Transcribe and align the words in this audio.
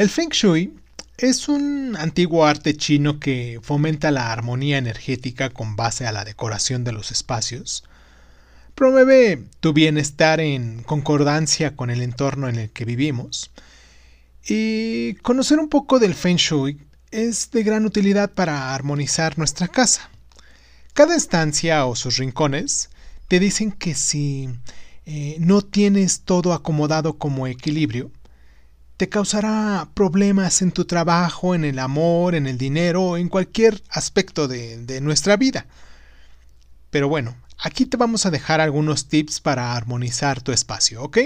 El 0.00 0.08
Feng 0.08 0.30
Shui 0.30 0.72
es 1.18 1.46
un 1.46 1.94
antiguo 1.94 2.46
arte 2.46 2.74
chino 2.74 3.20
que 3.20 3.60
fomenta 3.62 4.10
la 4.10 4.32
armonía 4.32 4.78
energética 4.78 5.50
con 5.50 5.76
base 5.76 6.06
a 6.06 6.12
la 6.12 6.24
decoración 6.24 6.84
de 6.84 6.92
los 6.92 7.10
espacios. 7.10 7.84
Promueve 8.74 9.44
tu 9.60 9.74
bienestar 9.74 10.40
en 10.40 10.82
concordancia 10.84 11.76
con 11.76 11.90
el 11.90 12.00
entorno 12.00 12.48
en 12.48 12.56
el 12.56 12.70
que 12.70 12.86
vivimos. 12.86 13.50
Y 14.48 15.16
conocer 15.16 15.58
un 15.58 15.68
poco 15.68 15.98
del 15.98 16.14
Feng 16.14 16.38
Shui 16.38 16.80
es 17.10 17.50
de 17.50 17.62
gran 17.62 17.84
utilidad 17.84 18.30
para 18.30 18.74
armonizar 18.74 19.36
nuestra 19.36 19.68
casa. 19.68 20.08
Cada 20.94 21.14
estancia 21.14 21.84
o 21.84 21.94
sus 21.94 22.16
rincones 22.16 22.88
te 23.28 23.38
dicen 23.38 23.70
que 23.70 23.94
si 23.94 24.48
eh, 25.04 25.36
no 25.40 25.60
tienes 25.60 26.22
todo 26.22 26.54
acomodado 26.54 27.18
como 27.18 27.46
equilibrio, 27.46 28.10
te 29.00 29.08
causará 29.08 29.88
problemas 29.94 30.60
en 30.60 30.72
tu 30.72 30.84
trabajo, 30.84 31.54
en 31.54 31.64
el 31.64 31.78
amor, 31.78 32.34
en 32.34 32.46
el 32.46 32.58
dinero 32.58 33.16
en 33.16 33.30
cualquier 33.30 33.82
aspecto 33.88 34.46
de, 34.46 35.00
nuestra 35.00 35.38
vida. 35.38 35.64
Pero 36.90 37.08
bueno, 37.08 37.34
aquí 37.56 37.86
te 37.86 37.96
vamos 37.96 38.26
a 38.26 38.30
dejar 38.30 38.60
algunos 38.60 39.08
tips 39.08 39.40
para 39.40 39.74
armonizar 39.74 40.42
tu 40.42 40.52
espacio, 40.52 41.02
¿ok? 41.02 41.16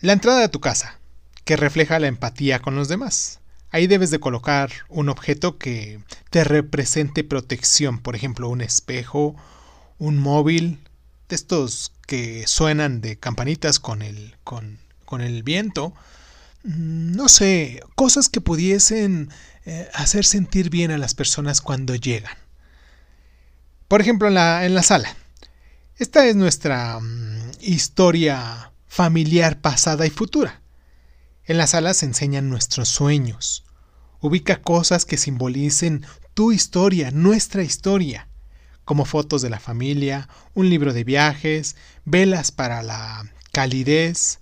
La 0.00 0.12
entrada 0.12 0.40
de 0.40 0.48
tu 0.48 0.58
casa, 0.58 0.98
que 1.44 1.54
refleja 1.54 2.00
la 2.00 2.08
empatía 2.08 2.58
con 2.58 2.74
los 2.74 2.88
demás. 2.88 3.38
Ahí 3.70 3.86
debes 3.86 4.10
de 4.10 4.18
colocar 4.18 4.72
un 4.88 5.08
objeto 5.08 5.56
que 5.56 6.00
te 6.30 6.42
represente 6.42 7.22
protección, 7.22 8.00
por 8.00 8.16
ejemplo, 8.16 8.48
un 8.48 8.60
espejo, 8.60 9.36
un 9.98 10.18
móvil, 10.18 10.80
de 11.28 11.36
estos 11.36 11.92
que 12.08 12.44
suenan 12.48 13.00
de 13.00 13.20
campanitas 13.20 13.78
con 13.78 14.02
el, 14.02 14.34
con 14.42 14.84
con 15.06 15.22
el 15.22 15.42
viento, 15.42 15.94
no 16.62 17.28
sé, 17.28 17.80
cosas 17.94 18.28
que 18.28 18.40
pudiesen 18.40 19.30
eh, 19.64 19.88
hacer 19.94 20.24
sentir 20.24 20.68
bien 20.68 20.90
a 20.90 20.98
las 20.98 21.14
personas 21.14 21.60
cuando 21.60 21.94
llegan. 21.94 22.36
Por 23.88 24.00
ejemplo, 24.00 24.28
en 24.28 24.34
la, 24.34 24.66
en 24.66 24.74
la 24.74 24.82
sala. 24.82 25.16
Esta 25.96 26.26
es 26.26 26.36
nuestra 26.36 26.98
mm, 27.00 27.52
historia 27.60 28.72
familiar 28.86 29.60
pasada 29.60 30.06
y 30.06 30.10
futura. 30.10 30.60
En 31.44 31.58
la 31.58 31.66
sala 31.66 31.94
se 31.94 32.06
enseñan 32.06 32.50
nuestros 32.50 32.88
sueños. 32.88 33.64
Ubica 34.20 34.60
cosas 34.60 35.04
que 35.04 35.16
simbolicen 35.16 36.04
tu 36.34 36.50
historia, 36.50 37.12
nuestra 37.12 37.62
historia, 37.62 38.28
como 38.84 39.04
fotos 39.04 39.42
de 39.42 39.50
la 39.50 39.60
familia, 39.60 40.28
un 40.54 40.68
libro 40.68 40.92
de 40.92 41.04
viajes, 41.04 41.76
velas 42.04 42.50
para 42.50 42.82
la 42.82 43.32
calidez, 43.52 44.40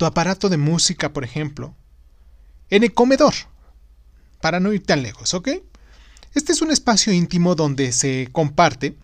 tu 0.00 0.06
aparato 0.06 0.48
de 0.48 0.56
música, 0.56 1.12
por 1.12 1.24
ejemplo, 1.24 1.76
en 2.70 2.84
el 2.84 2.94
comedor, 2.94 3.34
para 4.40 4.58
no 4.58 4.72
ir 4.72 4.82
tan 4.82 5.02
lejos, 5.02 5.34
¿ok? 5.34 5.50
Este 6.32 6.52
es 6.52 6.62
un 6.62 6.70
espacio 6.70 7.12
íntimo 7.12 7.54
donde 7.54 7.92
se 7.92 8.30
comparte 8.32 8.96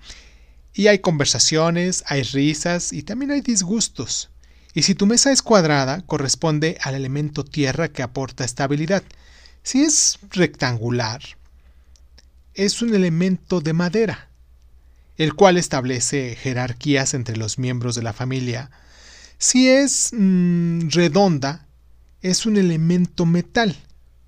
y 0.73 0.87
hay 0.87 1.01
conversaciones, 1.01 2.03
hay 2.07 2.23
risas 2.23 2.95
y 2.95 3.03
también 3.03 3.31
hay 3.31 3.43
disgustos. 3.43 4.31
Y 4.73 4.85
si 4.85 4.95
tu 4.95 5.05
mesa 5.05 5.33
es 5.33 5.43
cuadrada, 5.43 6.01
corresponde 6.07 6.79
al 6.81 6.95
elemento 6.95 7.45
tierra 7.45 7.89
que 7.89 8.03
aporta 8.03 8.47
estabilidad. 8.47 9.03
Si 9.63 9.83
es 9.83 10.19
rectangular, 10.31 11.21
es 12.55 12.81
un 12.81 12.95
elemento 12.95 13.61
de 13.61 13.75
madera, 13.75 14.31
el 15.19 15.35
cual 15.35 15.59
establece 15.59 16.37
jerarquías 16.37 17.13
entre 17.13 17.37
los 17.37 17.59
miembros 17.59 17.97
de 17.97 18.03
la 18.03 18.15
familia 18.15 18.71
si 19.39 19.69
es 19.69 20.11
mm, 20.12 20.89
redonda, 20.89 21.67
es 22.23 22.47
un 22.47 22.56
elemento 22.56 23.27
metal, 23.27 23.77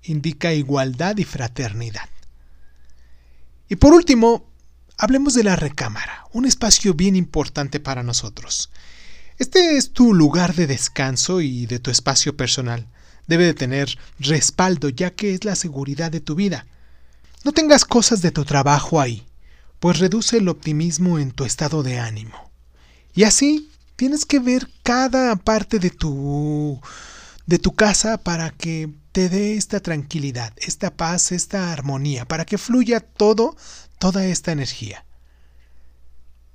indica 0.03 0.53
igualdad 0.53 1.17
y 1.17 1.23
fraternidad. 1.23 2.09
Y 3.67 3.75
por 3.75 3.93
último, 3.93 4.49
hablemos 4.97 5.33
de 5.33 5.43
la 5.43 5.55
recámara, 5.55 6.25
un 6.31 6.45
espacio 6.45 6.93
bien 6.93 7.15
importante 7.15 7.79
para 7.79 8.03
nosotros. 8.03 8.69
Este 9.37 9.77
es 9.77 9.93
tu 9.93 10.13
lugar 10.13 10.53
de 10.55 10.67
descanso 10.67 11.39
y 11.41 11.65
de 11.65 11.79
tu 11.79 11.91
espacio 11.91 12.35
personal. 12.35 12.87
Debe 13.27 13.45
de 13.45 13.53
tener 13.53 13.97
respaldo 14.19 14.89
ya 14.89 15.11
que 15.11 15.33
es 15.33 15.45
la 15.45 15.55
seguridad 15.55 16.11
de 16.11 16.19
tu 16.19 16.35
vida. 16.35 16.65
No 17.45 17.53
tengas 17.53 17.85
cosas 17.85 18.21
de 18.21 18.31
tu 18.31 18.43
trabajo 18.43 18.99
ahí, 18.99 19.25
pues 19.79 19.99
reduce 19.99 20.37
el 20.37 20.49
optimismo 20.49 21.19
en 21.19 21.31
tu 21.31 21.45
estado 21.45 21.83
de 21.83 21.99
ánimo. 21.99 22.51
Y 23.13 23.23
así 23.23 23.69
Tienes 23.99 24.25
que 24.25 24.39
ver 24.39 24.69
cada 24.81 25.35
parte 25.35 25.77
de 25.77 25.89
tu 25.89 26.79
de 27.45 27.59
tu 27.59 27.75
casa 27.75 28.17
para 28.17 28.49
que 28.49 28.89
te 29.11 29.27
dé 29.27 29.55
esta 29.55 29.81
tranquilidad, 29.81 30.53
esta 30.55 30.95
paz, 30.95 31.33
esta 31.33 31.73
armonía, 31.73 32.23
para 32.23 32.45
que 32.45 32.57
fluya 32.57 33.01
todo, 33.01 33.57
toda 33.97 34.25
esta 34.25 34.53
energía. 34.53 35.03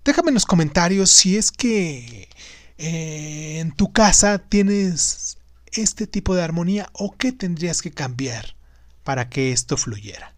Déjame 0.06 0.31
en 0.31 0.34
los 0.37 0.47
comentarios 0.47 1.10
si 1.10 1.37
es 1.37 1.53
que 1.53 2.31
eh, 2.78 3.59
en 3.61 3.72
tu 3.72 3.93
casa 3.93 4.38
tienes 4.38 5.37
este 5.71 6.06
tipo 6.06 6.34
de 6.34 6.43
armonía 6.43 6.88
o 6.94 7.15
qué 7.15 7.31
tendrías 7.31 7.82
que 7.82 7.91
cambiar 7.91 8.56
para 9.03 9.28
que 9.28 9.53
esto 9.53 9.76
fluyera. 9.76 10.34